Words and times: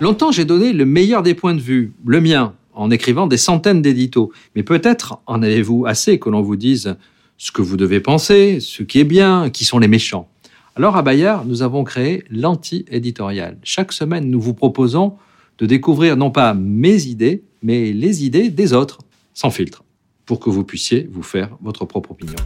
Longtemps, 0.00 0.30
j'ai 0.30 0.44
donné 0.44 0.72
le 0.72 0.84
meilleur 0.84 1.22
des 1.22 1.34
points 1.34 1.54
de 1.54 1.60
vue, 1.60 1.92
le 2.04 2.20
mien, 2.20 2.54
en 2.74 2.90
écrivant 2.90 3.26
des 3.26 3.38
centaines 3.38 3.82
d'éditos. 3.82 4.30
Mais 4.54 4.62
peut-être 4.62 5.20
en 5.26 5.42
avez-vous 5.42 5.86
assez 5.86 6.18
que 6.18 6.28
l'on 6.28 6.42
vous 6.42 6.56
dise 6.56 6.96
ce 7.38 7.50
que 7.50 7.62
vous 7.62 7.76
devez 7.76 8.00
penser, 8.00 8.60
ce 8.60 8.82
qui 8.82 9.00
est 9.00 9.04
bien, 9.04 9.50
qui 9.50 9.64
sont 9.64 9.78
les 9.78 9.88
méchants. 9.88 10.28
Alors 10.76 10.96
à 10.96 11.02
Bayard, 11.02 11.46
nous 11.46 11.62
avons 11.62 11.84
créé 11.84 12.24
l'anti-éditorial. 12.30 13.58
Chaque 13.62 13.92
semaine, 13.92 14.30
nous 14.30 14.40
vous 14.40 14.54
proposons 14.54 15.14
de 15.58 15.66
découvrir 15.66 16.16
non 16.16 16.30
pas 16.30 16.52
mes 16.52 17.06
idées, 17.06 17.42
mais 17.62 17.92
les 17.92 18.24
idées 18.24 18.50
des 18.50 18.74
autres, 18.74 18.98
sans 19.32 19.50
filtre, 19.50 19.84
pour 20.26 20.38
que 20.38 20.50
vous 20.50 20.64
puissiez 20.64 21.08
vous 21.10 21.22
faire 21.22 21.56
votre 21.62 21.86
propre 21.86 22.10
opinion. 22.10 22.36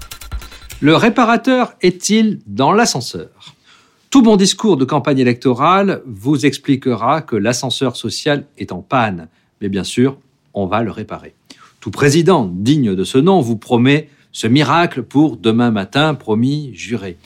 Le 0.81 0.95
réparateur 0.95 1.75
est-il 1.83 2.39
dans 2.47 2.73
l'ascenseur? 2.73 3.57
Tout 4.11 4.23
bon 4.23 4.35
discours 4.35 4.77
de 4.77 4.85
campagne 4.85 5.21
électorale 5.21 6.03
vous 6.05 6.45
expliquera 6.45 7.23
que 7.23 7.37
l'ascenseur 7.37 7.95
social 7.95 8.45
est 8.59 8.73
en 8.73 8.83
panne, 8.83 9.29
mais 9.61 9.69
bien 9.69 9.85
sûr, 9.85 10.19
on 10.53 10.67
va 10.67 10.83
le 10.83 10.91
réparer. 10.91 11.33
Tout 11.79 11.93
président 11.93 12.51
digne 12.53 12.97
de 12.97 13.05
ce 13.05 13.19
nom 13.19 13.41
vous 13.41 13.57
promet 13.57 14.09
ce 14.33 14.49
miracle 14.49 15.05
pour 15.05 15.37
demain 15.37 15.71
matin, 15.71 16.15
promis, 16.15 16.75
juré. 16.75 17.19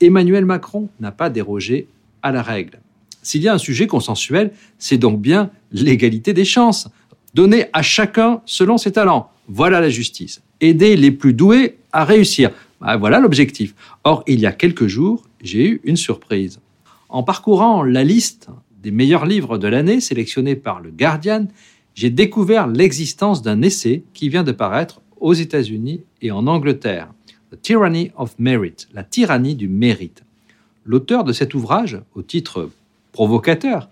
Emmanuel 0.00 0.44
Macron 0.44 0.88
n'a 1.00 1.10
pas 1.10 1.28
dérogé 1.28 1.88
à 2.22 2.30
la 2.30 2.42
règle. 2.42 2.78
S'il 3.20 3.42
y 3.42 3.48
a 3.48 3.54
un 3.54 3.58
sujet 3.58 3.88
consensuel, 3.88 4.52
c'est 4.78 4.96
donc 4.96 5.20
bien 5.20 5.50
l'égalité 5.72 6.34
des 6.34 6.44
chances. 6.44 6.88
Donner 7.34 7.66
à 7.72 7.82
chacun 7.82 8.42
selon 8.46 8.78
ses 8.78 8.92
talents. 8.92 9.32
Voilà 9.48 9.80
la 9.80 9.90
justice. 9.90 10.40
Aider 10.60 10.94
les 10.94 11.10
plus 11.10 11.32
doués 11.32 11.78
à 11.90 12.04
réussir. 12.04 12.52
Ah, 12.80 12.96
voilà 12.96 13.18
l'objectif. 13.18 13.74
Or, 14.04 14.22
il 14.28 14.38
y 14.38 14.46
a 14.46 14.52
quelques 14.52 14.86
jours, 14.86 15.27
j'ai 15.40 15.68
eu 15.68 15.80
une 15.84 15.96
surprise. 15.96 16.60
En 17.08 17.22
parcourant 17.22 17.82
la 17.82 18.04
liste 18.04 18.48
des 18.82 18.90
meilleurs 18.90 19.26
livres 19.26 19.58
de 19.58 19.68
l'année 19.68 20.00
sélectionnés 20.00 20.56
par 20.56 20.80
le 20.80 20.90
Guardian, 20.90 21.46
j'ai 21.94 22.10
découvert 22.10 22.66
l'existence 22.66 23.42
d'un 23.42 23.62
essai 23.62 24.04
qui 24.14 24.28
vient 24.28 24.44
de 24.44 24.52
paraître 24.52 25.00
aux 25.20 25.34
États-Unis 25.34 26.02
et 26.22 26.30
en 26.30 26.46
Angleterre. 26.46 27.12
The 27.50 27.60
Tyranny 27.60 28.10
of 28.16 28.38
Merit, 28.38 28.86
la 28.92 29.02
tyrannie 29.02 29.56
du 29.56 29.68
mérite. 29.68 30.22
L'auteur 30.84 31.24
de 31.24 31.32
cet 31.32 31.54
ouvrage, 31.54 32.00
au 32.14 32.22
titre 32.22 32.70
provocateur, 33.12 33.88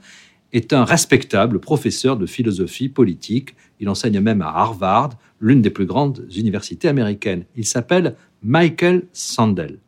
est 0.53 0.72
un 0.72 0.84
respectable 0.84 1.58
professeur 1.58 2.16
de 2.16 2.27
philosophie 2.27 2.88
politique. 2.88 3.55
Il 3.81 3.88
enseigne 3.88 4.20
même 4.20 4.42
à 4.42 4.48
Harvard, 4.48 5.10
l'une 5.41 5.62
des 5.62 5.70
plus 5.70 5.86
grandes 5.86 6.27
universités 6.34 6.88
américaines. 6.88 7.44
Il 7.56 7.66
s'appelle 7.66 8.14
Michael 8.42 9.06
Sandel. 9.12 9.78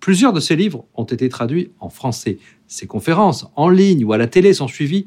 Plusieurs 0.00 0.32
de 0.32 0.40
ses 0.40 0.56
livres 0.56 0.84
ont 0.94 1.04
été 1.04 1.28
traduits 1.28 1.70
en 1.80 1.88
français. 1.88 2.38
Ses 2.66 2.86
conférences 2.86 3.46
en 3.56 3.68
ligne 3.68 4.04
ou 4.04 4.12
à 4.12 4.18
la 4.18 4.26
télé 4.26 4.52
sont 4.52 4.68
suivies 4.68 5.06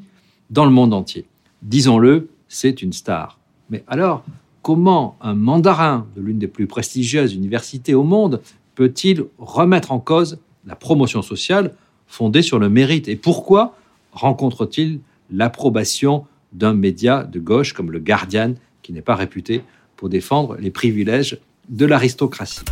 dans 0.50 0.64
le 0.64 0.70
monde 0.70 0.92
entier. 0.92 1.26
Disons-le, 1.62 2.28
c'est 2.48 2.82
une 2.82 2.92
star. 2.92 3.38
Mais 3.70 3.84
alors, 3.86 4.24
comment 4.62 5.16
un 5.20 5.34
mandarin 5.34 6.06
de 6.16 6.20
l'une 6.20 6.38
des 6.38 6.48
plus 6.48 6.66
prestigieuses 6.66 7.34
universités 7.34 7.94
au 7.94 8.02
monde 8.02 8.40
peut-il 8.74 9.24
remettre 9.38 9.92
en 9.92 10.00
cause 10.00 10.38
la 10.66 10.74
promotion 10.74 11.22
sociale 11.22 11.74
fondée 12.06 12.42
sur 12.42 12.58
le 12.58 12.68
mérite? 12.68 13.08
Et 13.08 13.16
pourquoi 13.16 13.76
rencontre-t-il 14.12 15.00
l'approbation 15.30 16.26
d'un 16.52 16.74
média 16.74 17.24
de 17.24 17.38
gauche 17.38 17.72
comme 17.72 17.92
le 17.92 18.00
Guardian, 18.00 18.54
qui 18.82 18.92
n'est 18.92 19.02
pas 19.02 19.14
réputé 19.14 19.62
pour 19.96 20.08
défendre 20.08 20.56
les 20.58 20.70
privilèges 20.70 21.38
de 21.68 21.86
l'aristocratie? 21.86 22.64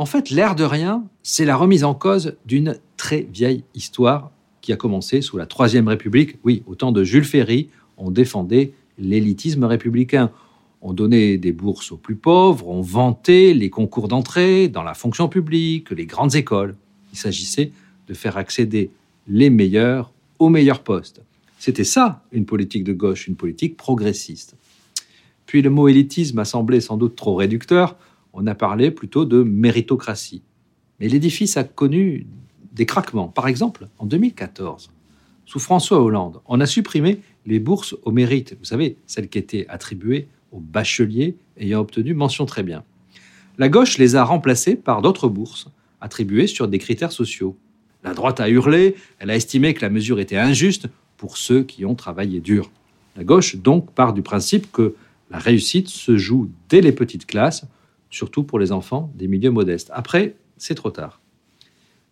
En 0.00 0.06
fait, 0.06 0.30
l'air 0.30 0.54
de 0.54 0.62
rien, 0.62 1.04
c'est 1.24 1.44
la 1.44 1.56
remise 1.56 1.82
en 1.82 1.92
cause 1.92 2.36
d'une 2.46 2.78
très 2.96 3.26
vieille 3.32 3.64
histoire 3.74 4.30
qui 4.60 4.72
a 4.72 4.76
commencé 4.76 5.22
sous 5.22 5.36
la 5.36 5.46
Troisième 5.46 5.88
République, 5.88 6.36
oui, 6.44 6.62
au 6.68 6.76
temps 6.76 6.92
de 6.92 7.02
Jules 7.02 7.24
Ferry, 7.24 7.68
on 7.96 8.12
défendait 8.12 8.74
l'élitisme 8.96 9.64
républicain. 9.64 10.30
On 10.82 10.92
donnait 10.92 11.36
des 11.36 11.50
bourses 11.50 11.90
aux 11.90 11.96
plus 11.96 12.14
pauvres, 12.14 12.68
on 12.68 12.80
vantait 12.80 13.54
les 13.54 13.70
concours 13.70 14.06
d'entrée 14.06 14.68
dans 14.68 14.84
la 14.84 14.94
fonction 14.94 15.28
publique, 15.28 15.90
les 15.90 16.06
grandes 16.06 16.36
écoles. 16.36 16.76
Il 17.12 17.18
s'agissait 17.18 17.72
de 18.06 18.14
faire 18.14 18.36
accéder 18.36 18.92
les 19.26 19.50
meilleurs 19.50 20.12
aux 20.38 20.48
meilleurs 20.48 20.84
postes. 20.84 21.22
C'était 21.58 21.82
ça, 21.82 22.22
une 22.30 22.46
politique 22.46 22.84
de 22.84 22.92
gauche, 22.92 23.26
une 23.26 23.34
politique 23.34 23.76
progressiste. 23.76 24.54
Puis 25.46 25.60
le 25.60 25.70
mot 25.70 25.88
élitisme 25.88 26.38
a 26.38 26.44
semblé 26.44 26.80
sans 26.80 26.96
doute 26.96 27.16
trop 27.16 27.34
réducteur, 27.34 27.96
on 28.38 28.46
a 28.46 28.54
parlé 28.54 28.90
plutôt 28.90 29.24
de 29.24 29.42
méritocratie. 29.42 30.42
Mais 31.00 31.08
l'édifice 31.08 31.56
a 31.56 31.64
connu 31.64 32.26
des 32.72 32.86
craquements. 32.86 33.28
Par 33.28 33.48
exemple, 33.48 33.88
en 33.98 34.06
2014, 34.06 34.90
sous 35.44 35.58
François 35.58 36.00
Hollande, 36.00 36.40
on 36.46 36.60
a 36.60 36.66
supprimé 36.66 37.20
les 37.46 37.58
bourses 37.58 37.96
au 38.04 38.12
mérite, 38.12 38.56
vous 38.58 38.64
savez, 38.64 38.96
celles 39.06 39.28
qui 39.28 39.38
étaient 39.38 39.66
attribuées 39.68 40.28
aux 40.52 40.60
bacheliers 40.60 41.36
ayant 41.56 41.80
obtenu 41.80 42.14
mention 42.14 42.46
très 42.46 42.62
bien. 42.62 42.84
La 43.58 43.68
gauche 43.68 43.98
les 43.98 44.14
a 44.14 44.22
remplacées 44.22 44.76
par 44.76 45.02
d'autres 45.02 45.28
bourses, 45.28 45.68
attribuées 46.00 46.46
sur 46.46 46.68
des 46.68 46.78
critères 46.78 47.12
sociaux. 47.12 47.56
La 48.04 48.14
droite 48.14 48.38
a 48.38 48.48
hurlé, 48.48 48.94
elle 49.18 49.30
a 49.30 49.36
estimé 49.36 49.74
que 49.74 49.82
la 49.82 49.90
mesure 49.90 50.20
était 50.20 50.36
injuste 50.36 50.86
pour 51.16 51.36
ceux 51.36 51.64
qui 51.64 51.84
ont 51.84 51.96
travaillé 51.96 52.38
dur. 52.38 52.70
La 53.16 53.24
gauche 53.24 53.56
donc 53.56 53.90
part 53.92 54.12
du 54.12 54.22
principe 54.22 54.70
que 54.70 54.94
la 55.30 55.38
réussite 55.38 55.88
se 55.88 56.16
joue 56.16 56.48
dès 56.68 56.80
les 56.80 56.92
petites 56.92 57.26
classes, 57.26 57.66
surtout 58.10 58.44
pour 58.44 58.58
les 58.58 58.72
enfants 58.72 59.12
des 59.14 59.28
milieux 59.28 59.50
modestes. 59.50 59.90
Après, 59.94 60.36
c'est 60.56 60.74
trop 60.74 60.90
tard. 60.90 61.20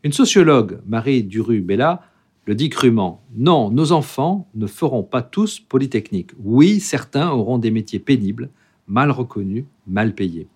Une 0.02 0.12
sociologue, 0.12 0.80
Marie 0.86 1.24
Duru-Bella, 1.24 2.02
le 2.46 2.54
dit 2.54 2.70
crûment. 2.70 3.24
Non, 3.36 3.70
nos 3.70 3.92
enfants 3.92 4.48
ne 4.54 4.66
feront 4.66 5.02
pas 5.02 5.22
tous 5.22 5.58
Polytechnique. 5.58 6.30
Oui, 6.38 6.80
certains 6.80 7.30
auront 7.30 7.58
des 7.58 7.72
métiers 7.72 7.98
pénibles, 7.98 8.50
mal 8.86 9.10
reconnus, 9.10 9.64
mal 9.86 10.14
payés. 10.14 10.46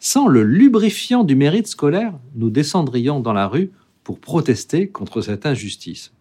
Sans 0.00 0.28
le 0.28 0.42
lubrifiant 0.42 1.24
du 1.24 1.36
mérite 1.36 1.66
scolaire, 1.66 2.14
nous 2.34 2.50
descendrions 2.50 3.20
dans 3.20 3.32
la 3.32 3.48
rue 3.48 3.70
pour 4.02 4.18
protester 4.18 4.88
contre 4.88 5.20
cette 5.20 5.46
injustice. 5.46 6.12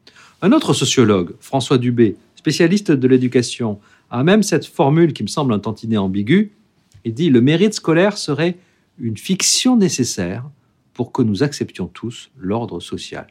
Un 0.42 0.52
autre 0.52 0.74
sociologue, 0.74 1.36
François 1.40 1.78
Dubé, 1.78 2.18
spécialiste 2.36 2.92
de 2.92 3.08
l'éducation, 3.08 3.80
a 4.10 4.24
même 4.24 4.44
cette 4.44 4.66
formule 4.66 5.14
qui 5.14 5.24
me 5.24 5.28
semble 5.28 5.54
un 5.54 5.60
tantinet 5.60 5.98
ambiguë. 5.98 6.52
Il 7.06 7.14
dit 7.14 7.30
Le 7.30 7.42
mérite 7.42 7.74
scolaire 7.74 8.18
serait 8.18 8.58
une 9.00 9.18
fiction 9.18 9.76
nécessaire 9.76 10.46
pour 10.94 11.12
que 11.12 11.22
nous 11.22 11.44
acceptions 11.44 11.88
tous 11.88 12.30
l'ordre 12.38 12.80
social. 12.80 13.28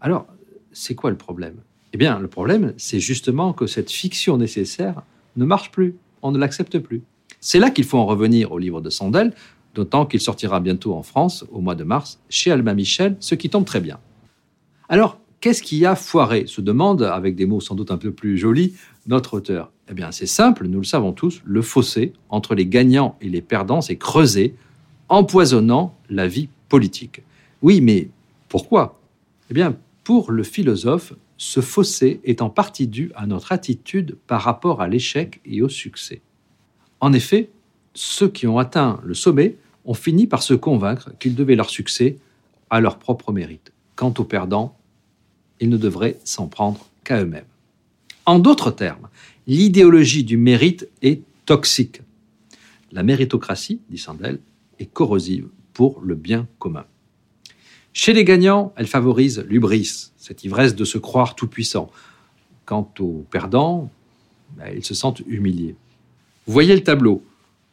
Alors, 0.00 0.26
c'est 0.72 0.94
quoi 0.94 1.10
le 1.10 1.16
problème? 1.16 1.56
Eh 1.92 1.96
bien, 1.96 2.18
le 2.18 2.28
problème, 2.28 2.74
c'est 2.76 3.00
justement 3.00 3.52
que 3.52 3.66
cette 3.66 3.90
fiction 3.90 4.36
nécessaire 4.36 5.02
ne 5.36 5.44
marche 5.44 5.70
plus, 5.70 5.96
on 6.22 6.30
ne 6.30 6.38
l'accepte 6.38 6.78
plus. 6.78 7.02
C'est 7.40 7.58
là 7.58 7.70
qu'il 7.70 7.84
faut 7.84 7.98
en 7.98 8.06
revenir 8.06 8.52
au 8.52 8.58
livre 8.58 8.80
de 8.80 8.90
Sandel, 8.90 9.32
d'autant 9.74 10.06
qu'il 10.06 10.20
sortira 10.20 10.60
bientôt 10.60 10.94
en 10.94 11.02
France, 11.02 11.44
au 11.50 11.60
mois 11.60 11.74
de 11.74 11.84
mars, 11.84 12.20
chez 12.28 12.50
Albin 12.50 12.74
Michel, 12.74 13.16
ce 13.20 13.34
qui 13.34 13.48
tombe 13.48 13.64
très 13.64 13.80
bien. 13.80 13.98
Alors, 14.88 15.18
qu'est-ce 15.40 15.62
qui 15.62 15.84
a 15.86 15.94
foiré 15.94 16.46
se 16.46 16.60
demande, 16.60 17.02
avec 17.02 17.36
des 17.36 17.46
mots 17.46 17.60
sans 17.60 17.74
doute 17.74 17.90
un 17.90 17.98
peu 17.98 18.12
plus 18.12 18.38
jolis, 18.38 18.74
notre 19.06 19.34
auteur. 19.34 19.72
Eh 19.90 19.94
bien, 19.94 20.12
c'est 20.12 20.26
simple, 20.26 20.66
nous 20.66 20.78
le 20.78 20.84
savons 20.84 21.12
tous, 21.12 21.40
le 21.44 21.62
fossé 21.62 22.12
entre 22.28 22.54
les 22.54 22.66
gagnants 22.66 23.16
et 23.20 23.28
les 23.28 23.40
perdants 23.40 23.80
s'est 23.80 23.96
creusé, 23.96 24.54
empoisonnant 25.08 25.96
la 26.10 26.26
vie 26.26 26.48
politique. 26.68 27.22
Oui, 27.62 27.80
mais 27.80 28.10
pourquoi? 28.48 29.00
Eh 29.50 29.54
bien, 29.54 29.76
pour 30.04 30.30
le 30.30 30.42
philosophe, 30.42 31.14
ce 31.38 31.60
fossé 31.60 32.20
est 32.24 32.42
en 32.42 32.50
partie 32.50 32.86
dû 32.86 33.12
à 33.14 33.26
notre 33.26 33.52
attitude 33.52 34.16
par 34.26 34.42
rapport 34.42 34.82
à 34.82 34.88
l'échec 34.88 35.40
et 35.44 35.62
au 35.62 35.68
succès. 35.68 36.20
En 37.00 37.12
effet, 37.12 37.50
ceux 37.94 38.28
qui 38.28 38.46
ont 38.46 38.58
atteint 38.58 39.00
le 39.04 39.14
sommet 39.14 39.56
ont 39.84 39.94
fini 39.94 40.26
par 40.26 40.42
se 40.42 40.54
convaincre 40.54 41.10
qu'ils 41.18 41.34
devaient 41.34 41.56
leur 41.56 41.70
succès 41.70 42.16
à 42.70 42.80
leur 42.80 42.98
propre 42.98 43.32
mérite. 43.32 43.72
Quant 43.96 44.12
aux 44.18 44.24
perdants, 44.24 44.77
ils 45.60 45.68
ne 45.68 45.76
devraient 45.76 46.18
s'en 46.24 46.46
prendre 46.46 46.86
qu'à 47.04 47.22
eux-mêmes. 47.22 47.44
En 48.26 48.38
d'autres 48.38 48.70
termes, 48.70 49.08
l'idéologie 49.46 50.24
du 50.24 50.36
mérite 50.36 50.88
est 51.02 51.22
toxique. 51.46 52.02
La 52.92 53.02
méritocratie, 53.02 53.80
dit 53.90 53.98
Sandel, 53.98 54.38
est 54.78 54.86
corrosive 54.86 55.48
pour 55.72 56.00
le 56.02 56.14
bien 56.14 56.46
commun. 56.58 56.84
Chez 57.92 58.12
les 58.12 58.24
gagnants, 58.24 58.72
elle 58.76 58.86
favorise 58.86 59.44
l'ubris, 59.48 60.10
cette 60.16 60.44
ivresse 60.44 60.74
de 60.74 60.84
se 60.84 60.98
croire 60.98 61.34
tout-puissant. 61.34 61.90
Quant 62.64 62.92
aux 63.00 63.24
perdants, 63.30 63.90
ben, 64.56 64.72
ils 64.74 64.84
se 64.84 64.94
sentent 64.94 65.22
humiliés. 65.26 65.74
Vous 66.46 66.52
voyez 66.52 66.74
le 66.74 66.82
tableau. 66.82 67.24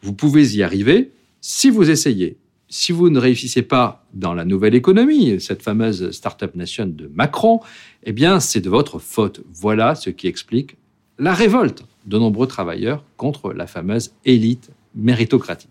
Vous 0.01 0.13
pouvez 0.13 0.55
y 0.55 0.63
arriver 0.63 1.11
si 1.41 1.69
vous 1.69 1.89
essayez. 1.89 2.37
Si 2.67 2.91
vous 2.91 3.09
ne 3.09 3.19
réussissez 3.19 3.61
pas 3.61 4.03
dans 4.13 4.33
la 4.33 4.43
nouvelle 4.43 4.73
économie, 4.73 5.39
cette 5.39 5.61
fameuse 5.61 6.09
Startup 6.11 6.53
Nation 6.55 6.87
de 6.87 7.09
Macron, 7.13 7.59
eh 8.03 8.11
bien, 8.11 8.39
c'est 8.39 8.59
de 8.59 8.69
votre 8.69 8.97
faute. 8.97 9.41
Voilà 9.53 9.93
ce 9.93 10.09
qui 10.09 10.27
explique 10.27 10.77
la 11.19 11.33
révolte 11.33 11.83
de 12.07 12.17
nombreux 12.17 12.47
travailleurs 12.47 13.03
contre 13.17 13.53
la 13.53 13.67
fameuse 13.67 14.13
élite 14.25 14.71
méritocratique. 14.95 15.69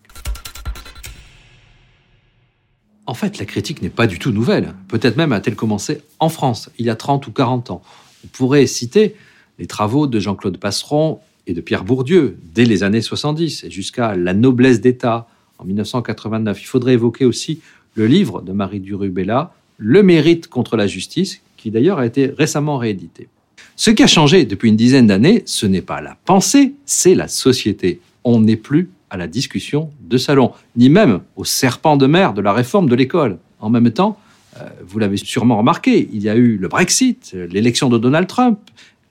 En 3.07 3.15
fait, 3.15 3.39
la 3.39 3.45
critique 3.45 3.83
n'est 3.83 3.91
pas 3.91 4.07
du 4.07 4.19
tout 4.19 4.31
nouvelle. 4.31 4.73
Peut-être 4.89 5.17
même 5.17 5.33
a-t-elle 5.33 5.57
commencé 5.57 6.01
en 6.21 6.29
France, 6.29 6.71
il 6.79 6.87
y 6.87 6.91
a 6.91 6.97
30 6.97 7.27
ou 7.27 7.33
40 7.33 7.71
ans. 7.71 7.83
On 8.25 8.29
pourrait 8.29 8.67
citer 8.67 9.17
les 9.59 9.67
travaux 9.67 10.07
de 10.07 10.19
Jean-Claude 10.21 10.59
Passeron 10.59 11.21
et 11.47 11.53
de 11.53 11.61
Pierre 11.61 11.85
Bourdieu 11.85 12.39
dès 12.55 12.65
les 12.65 12.83
années 12.83 13.03
70 13.03 13.65
et 13.65 13.71
jusqu'à 13.71 14.17
La 14.17 14.33
noblesse 14.33 14.81
d'État 14.81 15.29
en 15.65 15.67
1989. 15.67 16.63
Il 16.63 16.67
faudrait 16.67 16.93
évoquer 16.93 17.25
aussi 17.25 17.61
le 17.95 18.07
livre 18.07 18.43
de 18.43 18.53
Marie 18.53 18.81
Durubella, 18.81 19.53
Le 19.79 20.03
mérite 20.03 20.47
contre 20.49 20.77
la 20.77 20.87
justice, 20.87 21.41
qui 21.57 21.71
d'ailleurs 21.71 21.99
a 21.99 22.07
été 22.07 22.27
récemment 22.27 22.77
réédité. 22.77 23.29
Ce 23.77 23.91
qui 23.91 24.05
a 24.05 24.07
changé 24.07 24.45
depuis 24.45 24.69
une 24.69 24.77
dizaine 24.77 25.09
d'années, 25.09 25.43
ce 25.47 25.67
n'est 25.67 25.83
pas 25.83 26.01
la 26.01 26.17
pensée, 26.25 26.75
c'est 26.87 27.15
la 27.15 27.27
société. 27.27 28.01
On 28.23 28.41
n'est 28.41 28.57
plus 28.57 28.91
à 29.11 29.17
la 29.17 29.27
discussion 29.27 29.91
de 30.01 30.17
salon, 30.17 30.53
ni 30.77 30.89
même 30.89 31.21
au 31.37 31.45
serpent 31.45 31.97
de 31.97 32.07
mer 32.07 32.35
de 32.35 32.41
la 32.41 32.53
réforme 32.53 32.89
de 32.89 32.95
l'école. 32.95 33.39
En 33.59 33.71
même 33.71 33.91
temps, 33.91 34.19
euh, 34.61 34.69
vous 34.87 34.99
l'avez 34.99 35.17
sûrement 35.17 35.59
remarqué, 35.59 36.09
il 36.13 36.23
y 36.23 36.29
a 36.29 36.37
eu 36.37 36.57
le 36.57 36.69
Brexit, 36.69 37.33
l'élection 37.33 37.89
de 37.89 37.99
Donald 37.99 38.29
Trump, 38.29 38.59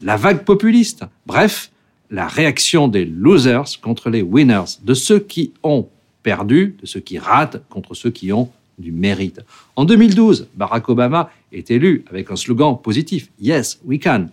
la 0.01 0.15
vague 0.15 0.43
populiste, 0.43 1.03
bref, 1.25 1.71
la 2.09 2.27
réaction 2.27 2.87
des 2.87 3.05
losers 3.05 3.81
contre 3.81 4.09
les 4.09 4.21
winners, 4.21 4.77
de 4.83 4.93
ceux 4.93 5.19
qui 5.19 5.51
ont 5.63 5.87
perdu, 6.23 6.75
de 6.81 6.85
ceux 6.85 7.01
qui 7.01 7.19
ratent 7.19 7.61
contre 7.69 7.93
ceux 7.93 8.09
qui 8.09 8.31
ont 8.31 8.49
du 8.79 8.91
mérite. 8.91 9.41
En 9.75 9.85
2012, 9.85 10.47
Barack 10.55 10.89
Obama 10.89 11.29
est 11.51 11.69
élu 11.69 12.03
avec 12.09 12.31
un 12.31 12.35
slogan 12.35 12.77
positif, 12.81 13.29
Yes, 13.39 13.79
we 13.85 13.99
can. 14.01 14.29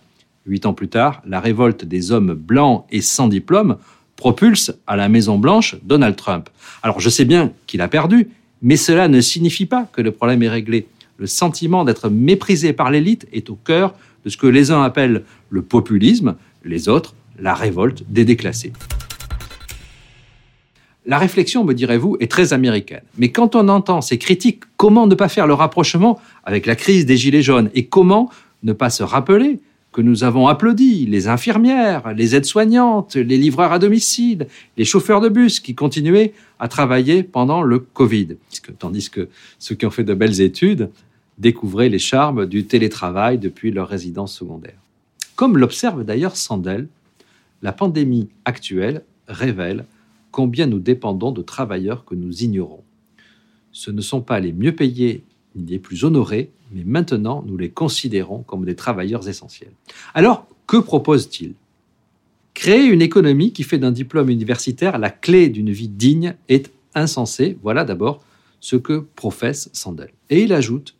Huit 0.47 0.65
ans 0.65 0.73
plus 0.73 0.87
tard, 0.87 1.21
la 1.27 1.39
révolte 1.39 1.85
des 1.85 2.11
hommes 2.11 2.33
blancs 2.33 2.85
et 2.89 3.01
sans 3.01 3.27
diplôme 3.27 3.77
propulse 4.15 4.73
à 4.87 4.95
la 4.95 5.09
Maison-Blanche 5.09 5.75
Donald 5.83 6.15
Trump. 6.15 6.49
Alors 6.81 6.99
je 6.99 7.09
sais 7.09 7.25
bien 7.25 7.51
qu'il 7.67 7.81
a 7.81 7.87
perdu, 7.87 8.29
mais 8.61 8.77
cela 8.77 9.07
ne 9.07 9.21
signifie 9.21 9.65
pas 9.65 9.87
que 9.91 10.01
le 10.01 10.11
problème 10.11 10.41
est 10.43 10.49
réglé. 10.49 10.87
Le 11.17 11.27
sentiment 11.27 11.85
d'être 11.85 12.09
méprisé 12.09 12.73
par 12.73 12.89
l'élite 12.89 13.27
est 13.31 13.49
au 13.49 13.55
cœur 13.55 13.93
de 14.25 14.29
ce 14.29 14.37
que 14.37 14.47
les 14.47 14.71
uns 14.71 14.81
appellent 14.81 15.23
le 15.49 15.61
populisme, 15.61 16.35
les 16.63 16.89
autres 16.89 17.15
la 17.39 17.53
révolte 17.53 18.03
des 18.09 18.25
déclassés. 18.25 18.73
La 21.05 21.17
réflexion, 21.17 21.63
me 21.63 21.73
direz-vous, 21.73 22.17
est 22.19 22.29
très 22.29 22.53
américaine. 22.53 23.01
Mais 23.17 23.29
quand 23.29 23.55
on 23.55 23.67
entend 23.69 24.01
ces 24.01 24.19
critiques, 24.19 24.63
comment 24.77 25.07
ne 25.07 25.15
pas 25.15 25.29
faire 25.29 25.47
le 25.47 25.53
rapprochement 25.53 26.19
avec 26.43 26.65
la 26.67 26.75
crise 26.75 27.05
des 27.05 27.17
Gilets 27.17 27.41
jaunes 27.41 27.71
Et 27.73 27.85
comment 27.85 28.29
ne 28.63 28.73
pas 28.73 28.91
se 28.91 29.01
rappeler 29.01 29.59
que 29.91 30.01
nous 30.01 30.23
avons 30.23 30.47
applaudi 30.47 31.05
les 31.05 31.27
infirmières, 31.27 32.13
les 32.13 32.35
aides-soignantes, 32.35 33.15
les 33.15 33.37
livreurs 33.37 33.73
à 33.73 33.79
domicile, 33.79 34.47
les 34.77 34.85
chauffeurs 34.85 35.21
de 35.21 35.27
bus 35.27 35.59
qui 35.59 35.75
continuaient 35.75 36.33
à 36.59 36.67
travailler 36.67 37.23
pendant 37.23 37.61
le 37.61 37.79
Covid? 37.79 38.37
Tandis 38.79 39.09
que 39.09 39.27
ceux 39.59 39.75
qui 39.75 39.85
ont 39.85 39.91
fait 39.91 40.03
de 40.03 40.13
belles 40.13 40.39
études 40.39 40.91
découvraient 41.39 41.89
les 41.89 41.99
charmes 41.99 42.45
du 42.45 42.65
télétravail 42.65 43.37
depuis 43.37 43.71
leur 43.71 43.89
résidence 43.89 44.33
secondaire. 44.33 44.77
Comme 45.35 45.57
l'observe 45.57 46.03
d'ailleurs 46.05 46.37
Sandel, 46.37 46.87
la 47.63 47.73
pandémie 47.73 48.29
actuelle 48.45 49.03
révèle 49.27 49.85
combien 50.31 50.65
nous 50.65 50.79
dépendons 50.79 51.31
de 51.31 51.41
travailleurs 51.41 52.05
que 52.05 52.15
nous 52.15 52.43
ignorons. 52.43 52.83
Ce 53.71 53.91
ne 53.91 54.01
sont 54.01 54.21
pas 54.21 54.39
les 54.39 54.53
mieux 54.53 54.75
payés 54.75 55.23
ni 55.55 55.65
les 55.65 55.79
plus 55.79 56.03
honorés, 56.03 56.51
mais 56.71 56.83
maintenant 56.83 57.43
nous 57.45 57.57
les 57.57 57.69
considérons 57.69 58.43
comme 58.43 58.65
des 58.65 58.75
travailleurs 58.75 59.27
essentiels. 59.27 59.73
Alors, 60.13 60.47
que 60.67 60.77
propose-t-il? 60.77 61.53
Créer 62.53 62.85
une 62.85 63.01
économie 63.01 63.53
qui 63.53 63.63
fait 63.63 63.77
d'un 63.77 63.91
diplôme 63.91 64.29
universitaire 64.29 64.97
la 64.97 65.09
clé 65.09 65.49
d'une 65.49 65.71
vie 65.71 65.87
digne 65.87 66.35
est 66.49 66.71
insensé. 66.95 67.57
Voilà 67.61 67.83
d'abord 67.83 68.23
ce 68.59 68.75
que 68.75 69.05
professe 69.15 69.69
Sandel. 69.73 70.11
Et 70.29 70.43
il 70.43 70.53
ajoute, 70.53 70.95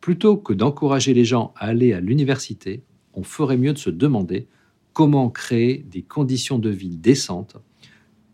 plutôt 0.00 0.36
que 0.36 0.52
d'encourager 0.52 1.14
les 1.14 1.24
gens 1.24 1.52
à 1.56 1.66
aller 1.66 1.92
à 1.92 2.00
l'université, 2.00 2.82
on 3.14 3.22
ferait 3.22 3.56
mieux 3.56 3.72
de 3.72 3.78
se 3.78 3.90
demander 3.90 4.46
comment 4.92 5.28
créer 5.28 5.84
des 5.90 6.02
conditions 6.02 6.58
de 6.58 6.70
vie 6.70 6.96
décentes 6.96 7.56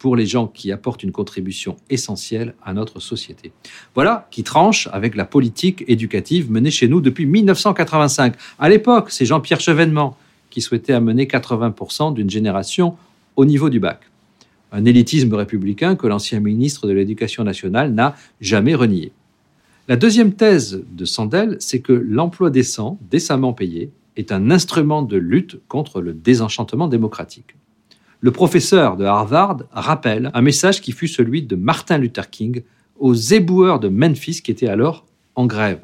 pour 0.03 0.17
les 0.17 0.27
gens 0.27 0.49
qui 0.49 0.73
apportent 0.73 1.05
une 1.05 1.13
contribution 1.13 1.77
essentielle 1.89 2.55
à 2.65 2.75
notre 2.75 2.99
société. 2.99 3.53
Voilà 3.95 4.27
qui 4.33 4.43
tranche 4.43 4.89
avec 4.93 5.15
la 5.15 5.25
politique 5.25 5.85
éducative 5.87 6.51
menée 6.51 6.73
chez 6.73 6.89
nous 6.89 7.01
depuis 7.01 7.25
1985. 7.25 8.35
À 8.59 8.69
l'époque, 8.69 9.13
c'est 9.13 9.27
Jean-Pierre 9.27 9.61
Chevènement 9.61 10.17
qui 10.51 10.61
souhaitait 10.61 10.93
amener 10.93 11.27
80% 11.27 12.15
d'une 12.15 12.29
génération 12.29 12.97
au 13.37 13.45
niveau 13.45 13.71
du 13.71 13.79
bac. 13.79 14.01
Un 14.73 14.87
élitisme 14.87 15.35
républicain 15.35 15.95
que 15.95 16.09
l'ancien 16.09 16.41
ministre 16.41 16.89
de 16.89 16.93
l'Éducation 16.93 17.45
nationale 17.45 17.95
n'a 17.95 18.17
jamais 18.41 18.75
renié. 18.75 19.13
La 19.87 19.95
deuxième 19.95 20.33
thèse 20.33 20.83
de 20.91 21.05
Sandel, 21.05 21.59
c'est 21.61 21.81
que 21.81 21.93
l'emploi 21.93 22.51
décent, 22.51 22.99
décemment 23.09 23.53
payé, 23.53 23.93
est 24.17 24.33
un 24.33 24.51
instrument 24.51 25.03
de 25.03 25.17
lutte 25.17 25.61
contre 25.69 26.01
le 26.01 26.13
désenchantement 26.13 26.89
démocratique 26.89 27.55
le 28.23 28.31
professeur 28.31 28.97
de 28.97 29.05
Harvard 29.05 29.65
rappelle 29.73 30.31
un 30.33 30.43
message 30.43 30.81
qui 30.81 30.93
fut 30.93 31.09
celui 31.09 31.43
de 31.43 31.57
Martin 31.57 31.99
Luther 31.99 32.31
King 32.31 32.63
aux 33.01 33.15
éboueurs 33.15 33.81
de 33.81 33.89
Memphis 33.89 34.43
qui 34.43 34.53
étaient 34.53 34.69
alors 34.69 35.05
en 35.35 35.47
grève. 35.47 35.81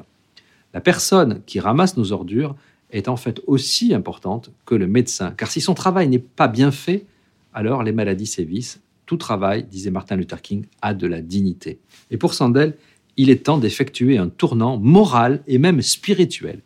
La 0.73 0.79
personne 0.79 1.41
qui 1.45 1.59
ramasse 1.59 1.97
nos 1.97 2.13
ordures 2.13 2.55
est 2.91 3.09
en 3.09 3.17
fait 3.17 3.41
aussi 3.45 3.93
importante 3.93 4.51
que 4.65 4.73
le 4.73 4.87
médecin, 4.87 5.31
car 5.35 5.51
si 5.51 5.59
son 5.59 5.73
travail 5.73 6.07
n'est 6.07 6.17
pas 6.17 6.47
bien 6.47 6.71
fait, 6.71 7.05
alors 7.53 7.83
les 7.83 7.91
maladies 7.91 8.25
sévissent. 8.25 8.79
Tout 9.05 9.17
travail, 9.17 9.63
disait 9.63 9.91
Martin 9.91 10.15
Luther 10.15 10.41
King, 10.41 10.63
a 10.81 10.93
de 10.93 11.07
la 11.07 11.19
dignité. 11.19 11.79
Et 12.09 12.15
pour 12.15 12.33
Sandel, 12.33 12.77
il 13.17 13.29
est 13.29 13.43
temps 13.43 13.57
d'effectuer 13.57 14.17
un 14.17 14.29
tournant 14.29 14.77
moral 14.77 15.43
et 15.45 15.57
même 15.57 15.81
spirituel. 15.81 16.61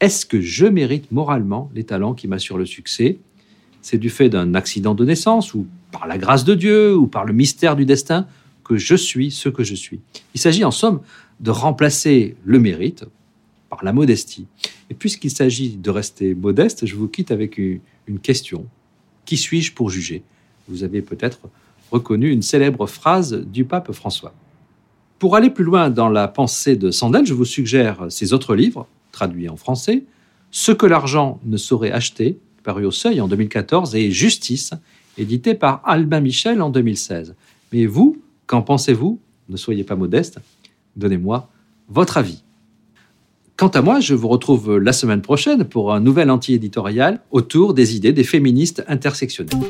Est-ce 0.00 0.24
que 0.24 0.40
je 0.40 0.64
mérite 0.64 1.12
moralement 1.12 1.70
les 1.74 1.84
talents 1.84 2.14
qui 2.14 2.26
m'assurent 2.26 2.56
le 2.56 2.64
succès? 2.64 3.18
C'est 3.84 3.98
du 3.98 4.08
fait 4.08 4.30
d'un 4.30 4.54
accident 4.54 4.94
de 4.94 5.04
naissance 5.04 5.52
ou 5.52 5.66
par 5.92 6.06
la 6.06 6.16
grâce 6.16 6.44
de 6.44 6.54
Dieu 6.54 6.96
ou 6.96 7.06
par 7.06 7.26
le 7.26 7.34
mystère 7.34 7.76
du 7.76 7.84
destin 7.84 8.26
que 8.64 8.78
je 8.78 8.94
suis 8.94 9.30
ce 9.30 9.50
que 9.50 9.62
je 9.62 9.74
suis. 9.74 10.00
Il 10.34 10.40
s'agit 10.40 10.64
en 10.64 10.70
somme 10.70 11.00
de 11.40 11.50
remplacer 11.50 12.34
le 12.46 12.58
mérite 12.58 13.04
par 13.68 13.84
la 13.84 13.92
modestie. 13.92 14.46
Et 14.88 14.94
puisqu'il 14.94 15.30
s'agit 15.30 15.76
de 15.76 15.90
rester 15.90 16.34
modeste, 16.34 16.86
je 16.86 16.96
vous 16.96 17.08
quitte 17.08 17.30
avec 17.30 17.58
une 17.58 18.18
question. 18.22 18.64
Qui 19.26 19.36
suis-je 19.36 19.74
pour 19.74 19.90
juger? 19.90 20.22
Vous 20.66 20.82
avez 20.82 21.02
peut-être 21.02 21.40
reconnu 21.90 22.30
une 22.30 22.40
célèbre 22.40 22.86
phrase 22.86 23.34
du 23.34 23.66
pape 23.66 23.92
François. 23.92 24.32
Pour 25.18 25.36
aller 25.36 25.50
plus 25.50 25.64
loin 25.64 25.90
dans 25.90 26.08
la 26.08 26.26
pensée 26.26 26.76
de 26.76 26.90
Sandel, 26.90 27.26
je 27.26 27.34
vous 27.34 27.44
suggère 27.44 28.06
ses 28.08 28.32
autres 28.32 28.54
livres, 28.54 28.86
traduits 29.12 29.50
en 29.50 29.56
français, 29.56 30.04
Ce 30.50 30.72
que 30.72 30.86
l'argent 30.86 31.40
ne 31.44 31.56
saurait 31.56 31.90
acheter 31.90 32.38
paru 32.64 32.84
au 32.84 32.90
Seuil 32.90 33.20
en 33.20 33.28
2014, 33.28 33.94
et 33.94 34.10
Justice, 34.10 34.72
édité 35.16 35.54
par 35.54 35.82
Albin 35.84 36.20
Michel 36.20 36.60
en 36.60 36.70
2016. 36.70 37.36
Mais 37.72 37.86
vous, 37.86 38.20
qu'en 38.46 38.62
pensez-vous? 38.62 39.20
Ne 39.48 39.56
soyez 39.56 39.84
pas 39.84 39.94
modeste, 39.94 40.38
donnez-moi 40.96 41.48
votre 41.88 42.16
avis. 42.16 42.42
Quant 43.56 43.68
à 43.68 43.82
moi, 43.82 44.00
je 44.00 44.14
vous 44.14 44.28
retrouve 44.28 44.78
la 44.78 44.92
semaine 44.92 45.22
prochaine 45.22 45.64
pour 45.64 45.92
un 45.92 46.00
nouvel 46.00 46.30
anti-éditorial 46.30 47.20
autour 47.30 47.74
des 47.74 47.94
idées 47.94 48.12
des 48.12 48.24
féministes 48.24 48.82
intersectionnelles. 48.88 49.60